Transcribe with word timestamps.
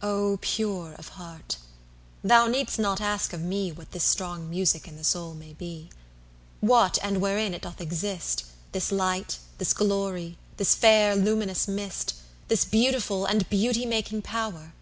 VO 0.00 0.38
pure 0.40 0.92
of 0.92 1.08
heart! 1.08 1.56
thou 2.22 2.46
need'st 2.46 2.78
not 2.78 3.00
ask 3.00 3.32
of 3.32 3.40
meWhat 3.40 3.90
this 3.90 4.04
strong 4.04 4.48
music 4.48 4.86
in 4.86 4.94
the 4.96 5.02
soul 5.02 5.34
may 5.34 5.54
be! 5.54 5.90
What, 6.60 7.00
and 7.02 7.20
wherein 7.20 7.52
it 7.52 7.62
doth 7.62 7.80
exist, 7.80 8.44
This 8.70 8.92
light, 8.92 9.38
this 9.58 9.72
glory, 9.72 10.38
this 10.56 10.76
fair 10.76 11.16
luminous 11.16 11.66
mist, 11.66 12.14
This 12.46 12.64
beautiful 12.64 13.26
and 13.26 13.50
beauty 13.50 13.84
making 13.84 14.22
power. 14.22 14.72